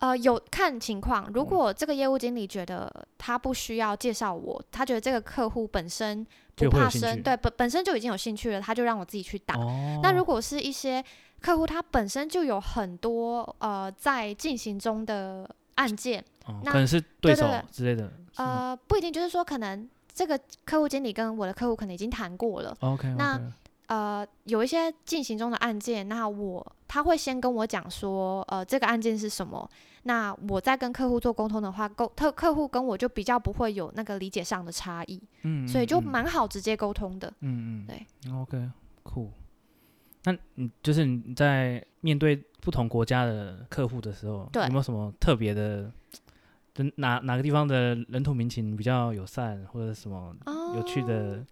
[0.00, 9.56] 呃，有看情况，如果这个业务经理觉得他不需要介绍我，他觉得这个客户本身不怕生，对本本身就已经有兴趣了，他就让我自己去打。
[9.56, 11.04] 哦、那如果是一些
[11.38, 18.02] 客户他本身就有很多呃在进行中的案件，哦、那可能是对手之类的。
[18.02, 22.74] 对对对呃，不一定，就是说可能这个客户经理跟我的客户可能已经谈过了。
[22.80, 23.14] OK，, okay.
[23.16, 23.38] 那
[23.88, 29.68] 呃有一些进行中的案件，那我他会先跟我讲说，呃这个案件是什么。
[30.02, 35.22] 那我在跟客户做沟通的话，沟特客户跟我就比较不会有那个理解上的差异。
[35.42, 37.32] 嗯，所以就蛮好直接沟通的。
[37.40, 38.32] 嗯嗯，对。
[38.32, 38.70] OK，
[39.02, 39.30] 酷。
[40.24, 45.90] 那你就是你在面对不同国家的客户的时候，对有没有什么特别的？
[46.72, 50.34] 就哪哪个地方的人土民情比较友善，或者什么
[50.76, 51.44] 有趣的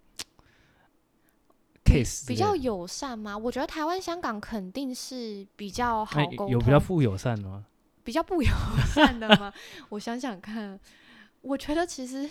[1.83, 3.37] case？、哦、比较友善吗？
[3.37, 6.49] 我觉得台湾、香港肯定是比较好沟通。
[6.49, 7.65] 有比较富友善的吗？
[8.09, 8.49] 比较不友
[8.95, 9.53] 善的吗？
[9.89, 10.79] 我想想看，
[11.41, 12.27] 我觉得其实。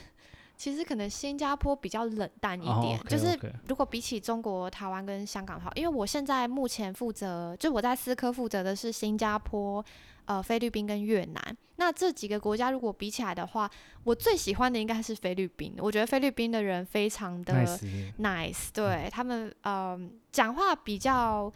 [0.61, 3.09] 其实可能新加坡比较冷淡一点，oh, okay, okay.
[3.09, 3.39] 就是
[3.69, 9.85] 如果比起中国、台湾跟香港的话，因为我现在目前负责，就我在思科负责的是新加坡、
[10.25, 11.57] 呃菲律宾跟越南。
[11.77, 13.71] 那这几个国家如果比起来的话，
[14.03, 15.77] 我最喜欢的应该是菲律宾。
[15.79, 19.97] 我觉得菲律宾的人非常的 nice，, nice 对、嗯、他们呃
[20.33, 21.53] 讲话比较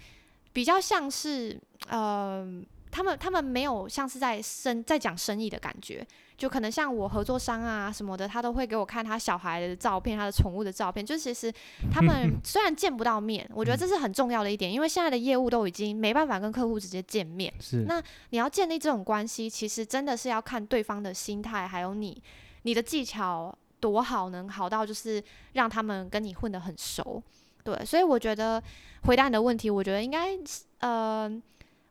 [0.53, 2.47] 比较像是呃
[2.93, 6.07] 他们他们没有像是在生在讲生意的感觉。
[6.37, 11.05] 就可能像我合作商啊什么的，他都会给我看他小孩的照片，他的宠物的照片。
[11.05, 11.53] 就其实
[11.93, 17.53] 他们 虽然见不到面，我觉得这是很重要的一点，因为现在的业务都已经没办法跟客户直接见面。
[17.61, 17.85] 是。
[17.87, 22.21] 那你要建立这种关系，其实真的是要看对方的心态，还有你
[22.63, 27.23] 你的技巧多好，能好到就是让他们跟你混得很熟。
[27.63, 28.61] 对，所以我觉得
[29.05, 30.37] 回答你的问题，我觉得应该
[30.81, 31.31] 呃，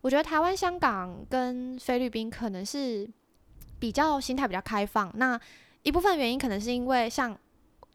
[0.01, 3.09] 我觉得台湾、香港跟菲律宾可能是。
[3.81, 5.41] 比较心态比较开放，那
[5.81, 7.35] 一部分原因可能是因为像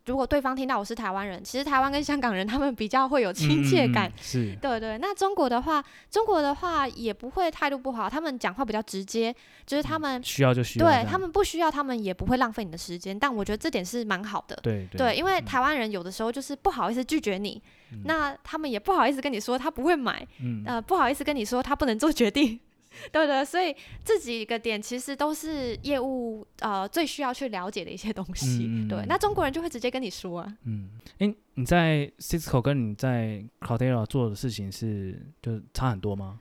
[0.06, 4.98] 如果对方听到我是台湾人，其实台湾跟香港人他们比较会有亲切感，嗯、是对对。
[4.98, 9.32] 那中国的话，中国的话也不会态度不好，他们讲话比较直接，
[9.64, 13.16] 就是他们需要就需要，对他们不需要，他们也不会浪费你的时间。
[13.16, 17.70] 但我觉得这点是蛮好的，对对，对，因为台湾人有的时候就是不好意思拒绝你，嗯、
[18.04, 22.60] 那他们也不好意思跟你说他不会买，嗯、呃，不好意思跟你说他不能做决定。
[23.12, 28.66] 对不对，所以这几个点其实都是业务呃最需要去了解的一些东西。
[28.70, 30.56] 嗯、对，那中国人就会直接跟你说啊。
[30.64, 36.40] 嗯，诶，你在 Cisco 跟你在 Cloudera 做的事情是就差很多吗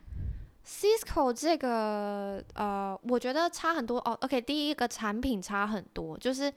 [0.66, 4.18] ？Cisco 这个呃，我觉得差很多哦。
[4.22, 6.50] OK，第一个产品差很多，就是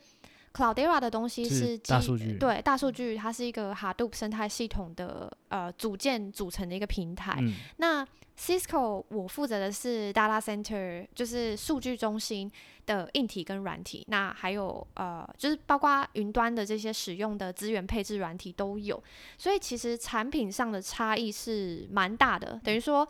[0.52, 7.38] Cloudera 的东西是，是大数据，对大数据，它是一个 Hadoop 生态系统的呃组件组成的一个平台。
[7.40, 8.06] 嗯、那
[8.38, 12.50] Cisco 我负责的是 data center，就是数据中心
[12.86, 19.02] 的硬体跟软体，那还有呃，就是包括云端的这些使用的资源配置软体都有，
[19.36, 23.06] 所以其实产品上的差异是蛮大的，等于说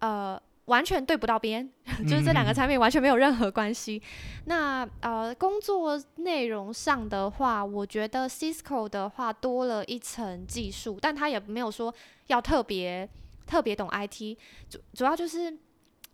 [0.00, 1.68] 呃完全对不到边，
[2.06, 4.00] 就是这两个产品完全没有任何关系。
[4.44, 11.92] 那呃工作内容上的话，我觉得 Cisco 的话多了一层技术，但他也没有说
[12.28, 13.08] 要特别。
[13.46, 14.36] 特别懂 IT，
[14.68, 15.56] 主主要就是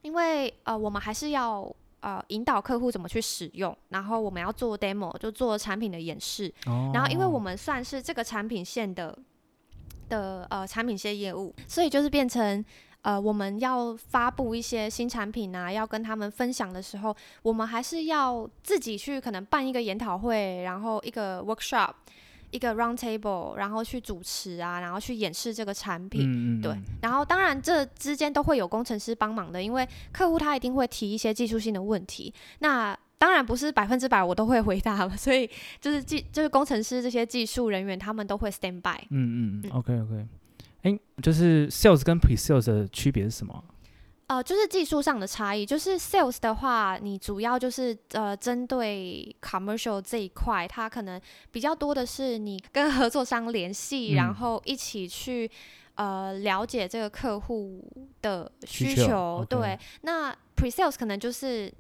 [0.03, 6.53] 因为呃，我们还是要呃引导客户怎么去使用，然后我们要做 demo，就做产品的演示。
[6.67, 9.19] 哦、然后，因为我们算是这个产品线的
[10.11, 12.63] 的呃产品线业务，所以就是变成
[13.03, 21.93] 呃我们要发布一些新产品啊，要跟他们分享的时候，我们还是要自己去可能办一个研讨会，然后一个 workshop。
[22.53, 26.79] 一个 round table，然后去主持啊，然后去演示这个产品，嗯嗯对。
[27.01, 32.31] 然后当然这之间都会有工程师帮忙的，因为客户他一定会提一些技术性的问题。
[32.59, 35.49] 那当然不是百分之百我都会回答了，所以
[35.81, 39.01] 就是技就是工程师这些技术人员他们都会 stand by。
[39.09, 39.71] 嗯嗯嗯。
[39.71, 40.27] OK OK。
[40.83, 43.65] 哎，就是 sales 跟 pre sales 的区别是什么？
[44.29, 45.67] 呃，就是技术上的差异。
[45.67, 55.51] 就是 sales 的话，你主要就是呃，针对 commercial 这一块，它可能比较多的是你跟合作商联系，嗯、然后一起去
[55.97, 57.85] 呃了解这个客户
[58.23, 59.03] 的需求。
[59.03, 61.71] 需求对.那 pre sales 可能就是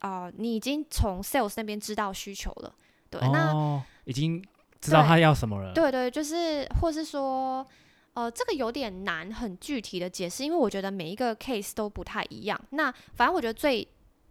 [0.00, 2.74] 呃，你已经从 sales 那边知道需求了。
[3.08, 4.44] 对，哦、那已经
[4.82, 5.72] 知道他要什么了。
[5.72, 7.66] 对，对对，就是或是说。
[8.14, 12.60] 呃，这个有点难很具体的解释，因为我觉得每一个 case 都不太一样。
[12.70, 13.86] 那反正我觉得最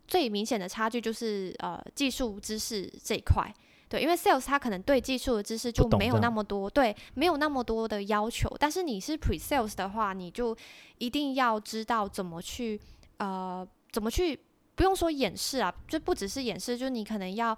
[0.08, 3.52] 最明显的差距就是呃技术知识这一块。
[3.90, 8.50] 对，因为 sales 他可能对技术的知识就没有那么多，对，没有那么多的要求。
[8.58, 10.56] 但是你是 pre sales 的话，你就
[10.98, 12.80] 一定要知道怎么去，
[13.18, 14.40] 呃，怎么去，
[14.76, 17.58] 不用说演示啊，就不只是演示，就是你可能要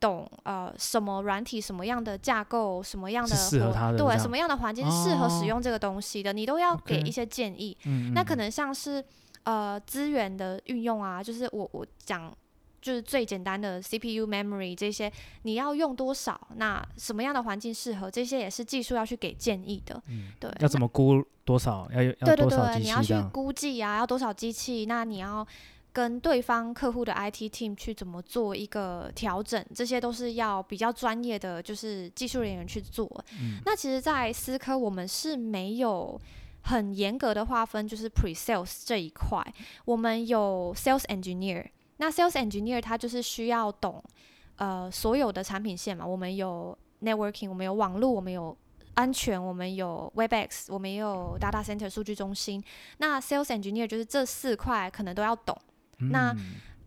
[0.00, 7.76] 懂呃什么软体、什么样的架构、什么样的适合他的对，什么样的环境适合使用这个东西的，哦、你都要给一些建议。
[8.14, 9.04] 那可能像是
[9.44, 12.32] 呃资源的运用啊，就是我我讲。
[12.82, 16.48] 就是最简单的 CPU memory 这些，你要用多少？
[16.56, 18.10] 那什么样的环境适合？
[18.10, 20.02] 这些也是技术要去给建议的。
[20.08, 20.50] 嗯，对。
[20.60, 21.86] 要怎么估多少？
[21.92, 24.86] 要有对对对，你要去估计啊，要多少机器？
[24.86, 25.46] 那你要
[25.92, 29.64] 跟对方客户的 IT team 去怎么做一个调整？
[29.74, 33.08] 这些都是要比较专业的，就是技术人员去做。
[33.32, 33.60] 嗯。
[33.64, 36.20] 那其实，在思科我们是没有
[36.62, 39.42] 很严格的划分，就是 pre sales 这一块，
[39.84, 41.66] 我们有 sales engineer。
[41.96, 44.02] 那 sales engineer 他就是需要懂，
[44.56, 46.06] 呃，所有的产品线嘛。
[46.06, 48.56] 我们有 networking，我们有网络，我们有
[48.94, 52.62] 安全，我们有 Webex，我们也有 data center 数据中心。
[52.98, 55.56] 那 sales engineer 就是这四块可能都要懂。
[56.00, 56.36] 嗯、那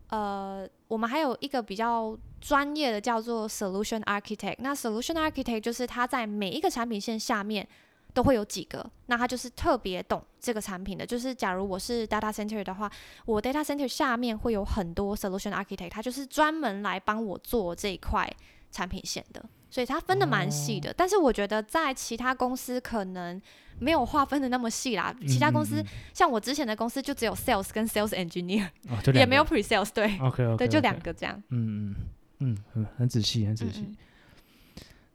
[0.10, 4.58] 呃，我们还有一个比较专业的叫做 solution architect。
[4.60, 7.68] 那 solution architect 就是他在每一个产品线下面。
[8.16, 11.04] 都会有几个，那他就是特别懂这个产品的。
[11.04, 12.88] 就是假如我是 data center 的话，
[13.26, 18.32] 我 data center 下面会有很多 solution architect，他就是专门来帮我做这一块
[18.70, 19.44] 产品线的。
[19.68, 20.92] 所以它分的蛮细的。
[20.92, 23.42] 哦、但是我觉得在其他公司可能
[23.80, 25.16] 没有划分的那么细啦。
[25.28, 29.90] 其他公司、嗯、像我之前的公司就只有 sales 跟 sales engineer， 哦、也没有 pre sales。
[29.94, 31.42] 对 okay, okay, 对，就两个这样。
[31.50, 31.96] 嗯
[32.40, 33.86] 嗯嗯，很很仔细，很仔细。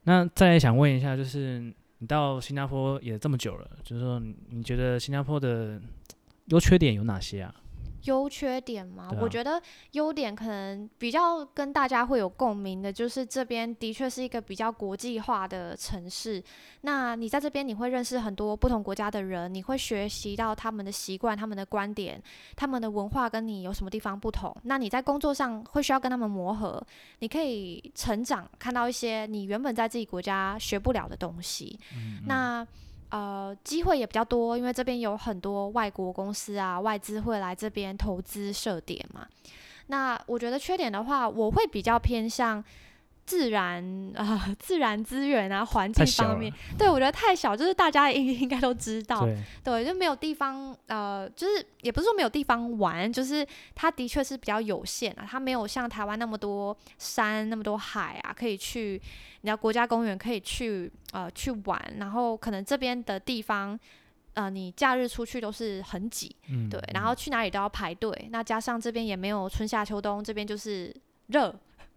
[0.05, 1.73] 那再想问一下，就是。
[2.01, 5.83] 你到新加坡也这么久了，就是说，你觉得新加坡的
[6.45, 7.53] 优缺点有哪些啊？
[8.05, 9.09] 优缺点吗？
[9.11, 9.61] 啊、我觉得
[9.93, 16.43] 优点可能比较跟大家会有共鸣的，就是这边的确是一个比较国际化的城市。
[16.83, 22.23] 那你在这边，你会认识很多不同国家的人，你会学习到他们的习惯、他们的观点、
[22.57, 24.57] 他们的文化跟你有什么地方不同。
[24.63, 26.81] 那你在工作上会需要跟他们磨合，
[27.19, 31.79] 你可以成长，看到一些你原本在自己国家学不了的东西。
[31.95, 32.67] 嗯嗯那。
[33.11, 39.27] 呃，机会也比较多，因为这边有很多外国公司啊，外资会来这边投资设点嘛。
[39.87, 42.63] 那我觉得缺点的话，我会比较偏向。
[43.29, 43.85] 自然
[44.17, 59.01] 啊、呃，自然资源啊，环境方面，对，我觉得太小，就是大家应应该都知道，对，对，就没有地方，呃，就是也不是说没有地方玩，就是它的确是比较有限啊，它没有像台湾那么多山，那么多海啊，可以去，
[59.43, 63.79] 你知道国家公园可以去，呃，去玩，然后可能这边的地方，
[64.33, 70.95] 呃，你假日出去都是很挤，嗯，对，然后去哪里都要排队，那加上这边也没有春夏秋冬，这边就是
[71.27, 71.55] 热，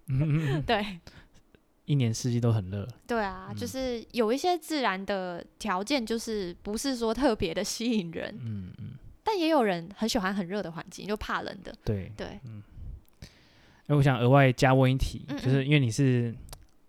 [0.08, 0.62] 嗯。
[0.68, 1.00] 对。
[1.92, 2.88] 一年四季都很热。
[3.06, 8.34] 对啊，嗯、就是有一些自然的条件，就是不是说特别的吸引人。
[8.40, 8.92] 嗯嗯。
[9.24, 11.74] 但也有人很喜欢很热的环境，就怕冷的。
[11.84, 12.40] 对对。
[12.46, 12.64] 嗯。
[13.88, 16.34] 那我想额外加问一题，嗯嗯就是因为你是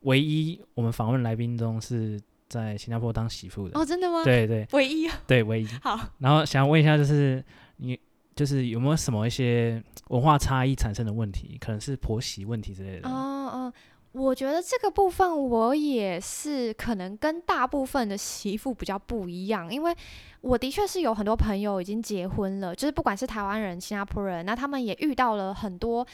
[0.02, 3.76] 唯一我们访问来宾中是在新加坡当媳妇的。
[3.76, 4.22] 哦，真的吗？
[4.22, 4.64] 对对。
[4.72, 5.10] 唯一。
[5.26, 5.66] 对，唯一。
[5.82, 5.98] 好。
[6.18, 7.44] 然后想问一下，就是
[7.78, 7.98] 你
[8.36, 13.08] 就是有没有什么一些文化差异产生的问题，可能是婆媳问题之类的。
[13.08, 13.72] 哦哦。
[14.12, 19.96] 我觉得这个部分我也是可能跟大部分的媳妇比较不一样，因为
[20.42, 26.06] 我的确是有很多朋友已经结婚了，就是不管是台湾人、新加坡人，那他们也遇到了很多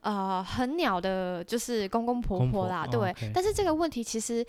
[0.00, 3.10] 呃很鸟的，就是公公婆婆啦，婆对。
[3.10, 4.42] 哦 okay、但是这个问题其实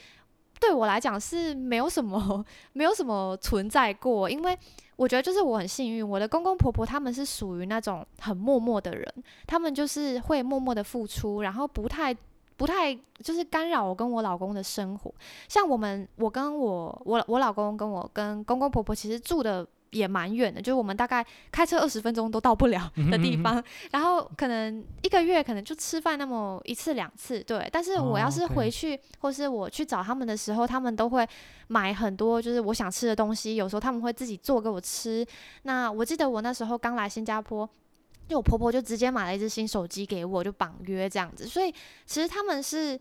[0.57, 4.57] 对我来讲是没有什么 没有什么存在过，因为
[4.95, 9.13] 我觉得就是我很幸运，我的公公婆婆他们是属于那种很默默的人，
[9.45, 12.15] 他们就是会默默的付出，然后不太。
[12.55, 15.13] 不太就是干扰我跟我老公的生活，
[15.47, 27.69] 像我们，我跟我我我老公跟我跟公公婆婆其实住的也蛮远的，就是我们大概开车二十分钟都到不了的地方，嗯嗯嗯，然后可能一个月可能就吃饭那么一次两次，对。
[27.71, 31.27] 但是我要是回去，哦 okay，或是我去找他们的时候，他们都会
[31.67, 35.25] 买很多就是我想吃的东西，有时候他们会自己做给我吃。
[35.61, 37.69] 那我记得我那时候刚来新加坡。
[38.27, 41.45] 就我婆婆就直接买了一只新手机给我，就绑约这样子。
[41.45, 41.71] 所以
[42.05, 42.99] 其实他们是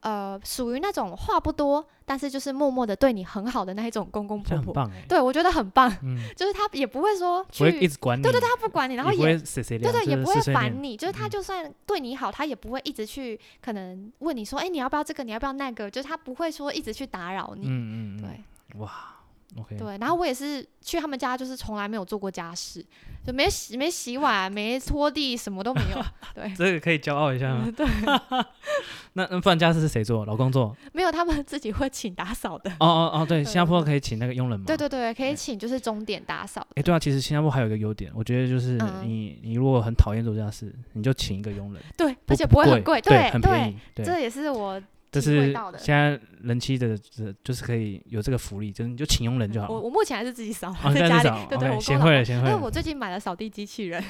[0.00, 4.66] 呃属于那种话不多，但是就是默默的对你很好的那一种公公婆婆。
[4.66, 5.90] 很棒欸、对，我觉得很棒。
[6.02, 10.96] 嗯、就是他也不会说去不会一直管你，对对，他不管你，然后也，对对，也不会烦你。
[10.96, 15.24] 嗯、就是他就算对你好，他也不会一直去可能问你说，哎、欸，你要不要这个？
[15.24, 15.90] 你要不要那个？
[15.90, 17.66] 就是他不会说一直去打扰你。
[17.66, 19.13] 嗯嗯，对，哇，
[19.56, 22.84] OK，对，然后我也是去他们家，就是从来没有做过家事，
[23.24, 26.04] 就没洗没洗碗，没拖地，什么都没有。
[26.34, 27.70] 对，这个可以骄傲一下吗？
[27.76, 27.86] 对。
[29.16, 30.24] 那那不然家事是谁做？
[30.26, 30.76] 老公做？
[30.92, 32.68] 没有，他们自己会请打扫的。
[32.80, 34.64] 哦哦哦，对，新加坡可以请那个佣人吗？
[34.66, 36.66] 对对对，可以请，就是钟点打扫。
[36.74, 41.80] 哎，对啊，其实新加坡还有一个优点，我觉得就是你你如果很讨厌做家事，你就请一个佣人。
[41.96, 43.78] 对，而且不会很贵，对，很便宜。
[43.94, 44.82] 对，这也是我。
[45.14, 46.98] 这是现在人妻的，
[47.44, 49.68] 就是可以有这个福利，就是你就请佣人就好。
[49.68, 51.30] 我我目前还是自己扫，在家里。
[51.48, 52.52] 对对，我贤惠了，贤惠了。
[52.52, 54.02] 但我最近买了扫地机器人。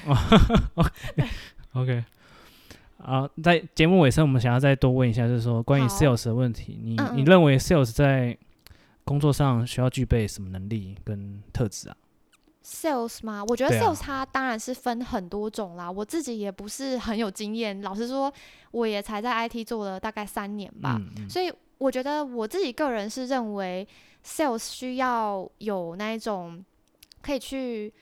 [1.75, 2.03] OK，
[2.99, 8.37] 好，在节目尾声，我们想要再多问一下，就是说关于 Sales 的问题，你你认为 Sales 在
[9.05, 11.97] 工作上需要具备什么能力跟特质啊
[12.65, 13.45] ？Sales 吗？
[13.47, 15.85] 我觉得 Sales 它当然是分很多种啦。
[15.85, 18.33] 啊、我自己也不是很有经验，老实说，
[18.71, 20.97] 我也才在 IT 做了大概三年吧。
[20.99, 23.87] 嗯嗯、所以我觉得我自己个人是认为
[24.25, 26.65] Sales 需要有那一种
[27.21, 27.93] 可以去，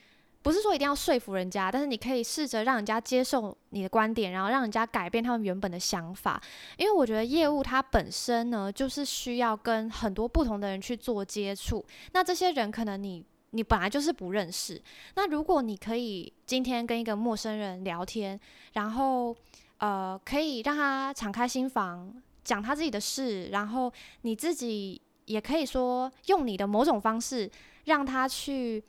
[0.41, 6.41] 不是说一定要说服人家，但是你可以试着让人家接受你的观点，然后让人家改变他们原本的想法。
[6.77, 11.83] 因为我觉得业务它本身呢，就是需要跟很多不同的人去做接触。
[12.13, 13.25] 那这些人可能你。
[13.55, 14.81] 你本来就是不认识，
[15.13, 18.39] 那如果你可以今天跟一个陌生人聊天，
[18.73, 19.35] 然后
[19.77, 22.11] 呃，可以让他敞开心房，
[22.43, 27.47] 讲他自己的事，然后你自己也可以说用你的某种方式
[27.85, 28.83] 让他去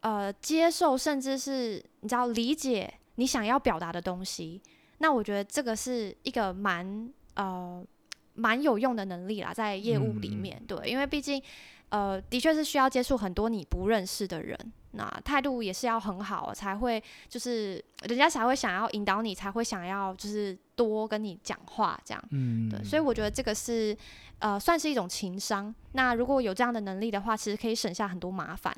[0.00, 4.58] 呃接受，甚至是你知道理解你想要表达的东西，
[4.98, 7.84] 那我觉得这个是一个蛮呃
[8.32, 11.42] 蛮有用的能力啦，在业务里面，嗯、对，因为毕竟。
[11.90, 14.58] 呃，的确是需要接触很多你不认识的人，
[14.92, 22.22] 那态度也是要很好，才会就是人家才会想要引导你，才会想要就是多跟你讲话这样。
[22.30, 23.96] 嗯，对，所以我觉得这个是
[24.38, 25.74] 呃算是一种情商。
[25.92, 28.74] 那如果有这样的能力的话，其实可以省下很多麻烦。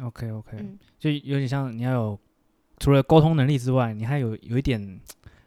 [0.00, 2.18] OK OK，嗯，就有点像你要有
[2.78, 5.00] 除了沟通能力之外，你还有有一点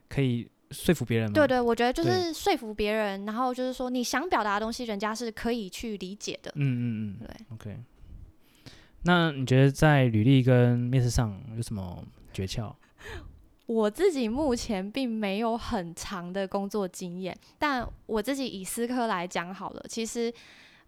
[0.08, 0.50] 可以。
[0.72, 1.34] 说服别人吗？
[1.34, 6.52] 对对，我觉得就是说服别人，然后就是说你想表达的东西，人家是可以去理解的。
[6.56, 7.46] 嗯嗯嗯，对。
[7.54, 7.78] OK，
[9.04, 12.04] 那你觉得在履历跟面试上有什么
[12.34, 12.74] 诀窍？
[13.66, 20.34] 我自己目前并没有很长的工作经验，但我自己以思科来讲好了，其实。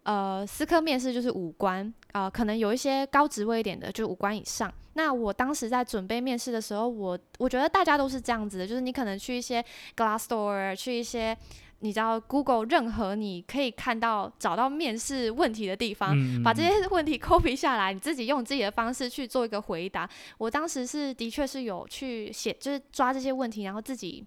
[0.04, 4.72] 呃，思科面试就是五关，呃，可能有一些高职位一点的，就五官以上。
[4.94, 9.64] 那我当时在准备面试的时候，我我觉得大家都是这样子的，就是你可能去一些
[9.96, 11.36] Glassdoor，去一些
[11.78, 20.08] 你知道 Google，任何你可以看到找到面试问题的地方，嗯、把这些问题 copy 下来，你自己用自己的方式去做一个回答。
[20.36, 24.26] 我当时是的确是有去写，就是抓这些问题，然后自己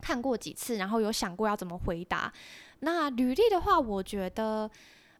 [0.00, 2.32] 看过几次，然后有想过要怎么回答。
[2.80, 4.70] 那履历的话，我觉得。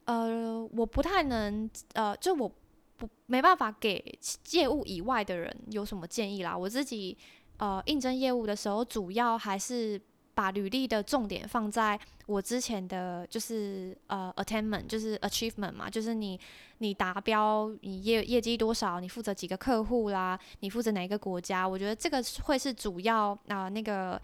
[0.06, 2.50] 呃，我不太能，呃，就我
[2.96, 4.18] 不没办法给
[4.52, 6.56] 业务以外的人有什么建议啦。
[6.56, 7.16] 我自己
[7.58, 10.00] 呃应征业务的时候，主要还是
[10.32, 16.38] 把履历的重点放在我之前的就是呃 attainment，就是 achievement 嘛，就是你
[16.78, 21.66] 你达标，你业业绩多少，你负责几个客户啦，你负责哪个国家？
[21.66, 24.20] 我觉得这个会是主要啊、那个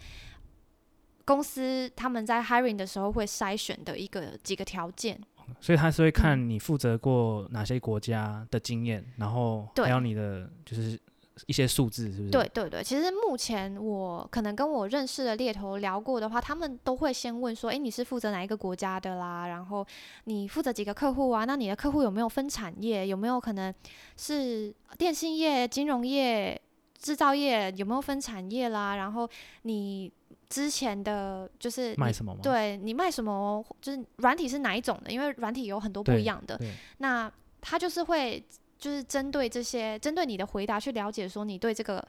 [1.25, 5.21] 公司他们在 hiring 的时候会筛选的一个几个条件。
[5.61, 10.99] 所以他是会看你负责过哪些国家的经验，嗯、然后还有你的就是
[11.47, 12.31] 一些数字，是不是？
[12.31, 19.47] 对对对，其实目前我可能跟我认识的猎头聊过的话，他们都会先问说：“诶，你是负责哪一个国家的啦？
[19.49, 19.87] 然后
[20.25, 21.45] 你负责几个客户啊？
[21.45, 23.07] 那你的客户有没有分产业？
[23.07, 23.73] 有没有可能
[24.17, 26.61] 是电信业、金融业、
[26.99, 27.73] 制造业？
[27.77, 28.97] 有没有分产业啦？
[28.97, 29.29] 然后
[29.63, 30.13] 你。”
[30.53, 32.41] 之前的就是卖什么吗？
[32.43, 33.65] 对，你卖什么？
[33.81, 35.11] 就是软体是哪一种的？
[35.11, 36.61] 因为软体有很多不一样的。
[36.99, 37.33] 那
[37.63, 38.45] 他就是会
[38.79, 42.07] 就是针对这些，针对你的回答去了解，说你对这个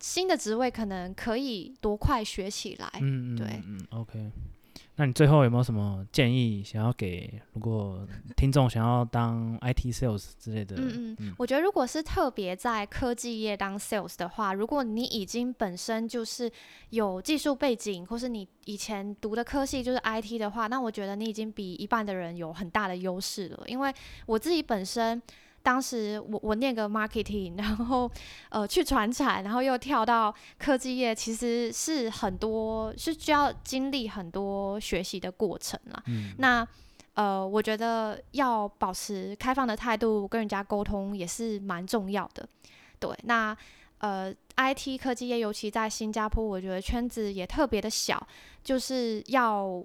[0.00, 2.90] 新的职位可能可以多快学起来。
[3.00, 4.30] 嗯，对，嗯，OK。
[5.00, 7.40] 那你最后有没有什么建议想要给？
[7.52, 8.04] 如果
[8.36, 16.50] 听众想要当 IT sales 之类的，嗯嗯，嗯我觉得如果是特别在科技业当 sales 的话，如果你已经本身就是
[16.90, 23.62] 有技术背景，或是你以前读的科系就是 IT 的话，那我觉得你已经比一半的人有很大的优势了。
[23.66, 23.94] 因为
[24.26, 25.22] 我自己本身。
[25.62, 28.10] 当时我我念个 marketing，然后
[28.48, 36.02] 呃去传产，然后又跳到科技业，其实是很多是需要经历很多学习的过程啦。
[36.06, 36.66] 嗯、那
[37.14, 42.48] 呃，我觉得要保持开放的态度，跟人家沟通也是蛮重要的。
[42.98, 43.54] 对，那
[43.98, 48.26] 呃，IT 科技业尤其在新加坡，我觉得圈子也特别的小，
[48.62, 49.84] 就是要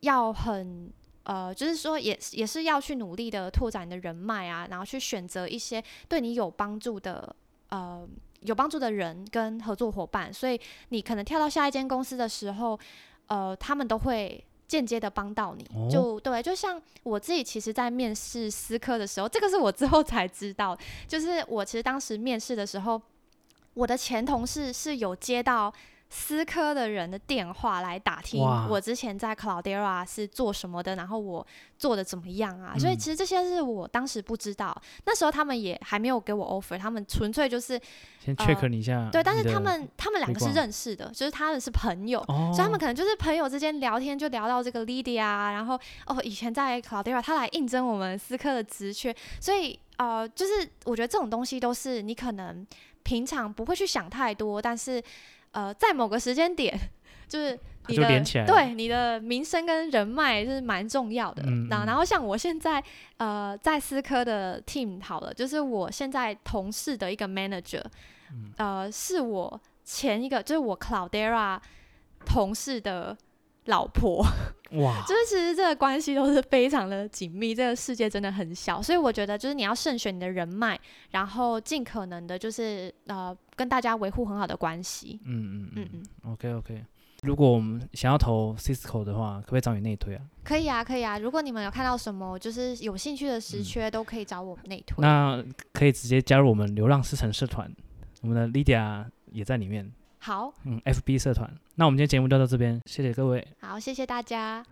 [0.00, 0.90] 要很。
[1.28, 7.36] 呃，就是说也也是要去努力的拓展你的人脉啊，然后去选择一些对你有帮助的
[7.68, 8.08] 呃
[8.40, 10.58] 有帮助的人跟合作伙伴，所以
[10.88, 12.80] 你可能跳到下一间公司的时候，
[13.26, 14.42] 呃，他们都会。
[14.68, 20.76] 间接的帮到你，就对，就像我自己，其实，在面试思科的时候，这个是我之后才知道，
[21.06, 23.00] 就是我其实当时面试的时候，
[23.72, 25.72] 我的前同事是有接到。
[26.10, 31.46] 思科的人的电话来打听我之前在 Cloudera 是做什么的，然后我
[31.76, 32.72] 做的怎么样啊？
[32.74, 37.78] 嗯、所以其实这些是我当时不知道，那时候他们也还没有给我 offer，他们纯粹就是
[38.18, 39.10] 先 check 你一下、呃。
[39.10, 52.66] 对，但是他们他们两个是认识的，就是他们是朋友，哦、所以他们可能就是朋友之间聊天就聊到这个 Lydia，然后哦以前在 Cloudera 他来应征我们思科的职缺，所以呃就是我觉得这种东西都是你可能
[53.02, 55.02] 平常不会去想太多，但是。
[55.52, 56.78] 呃，在某个时间点，
[57.28, 61.42] 就是 你的对你的名声跟人脉是蛮重要的。
[61.46, 62.82] 嗯嗯，然后，然后像我现在
[63.16, 67.82] 呃在思科的 team 好了，就是我现在同事的一个 manager，
[68.30, 71.58] 嗯、呃，是我前一个就是我 Cloudera
[72.26, 73.16] 同事的
[73.68, 74.22] 老婆。
[74.72, 80.78] 哇， 就是其实这个关系都是非常的紧密，这个世界真的很小，所以我觉得就是你要慎选你的人脉，
[81.12, 85.18] 然后尽可能的就是呃跟大家维护很好的关系。
[85.24, 86.32] 嗯嗯嗯嗯。
[86.32, 86.84] OK OK，
[87.22, 90.22] 如果我们想要投 Cisco 的话，可不可以找你内推啊？
[90.44, 91.18] 可以啊，可以啊。
[91.18, 95.00] 如果你们有看到什么就是有兴趣的时缺，嗯、都可以找我们内推。
[95.00, 95.42] 那
[95.72, 97.74] 可以直接加入我们流浪师城社团，
[98.20, 99.90] 我们的 Lydia 也在里面。
[100.18, 103.46] 好，嗯，FB 社团，那我们今天节目就到这边，谢谢各位。
[103.60, 104.64] 好，谢谢大家。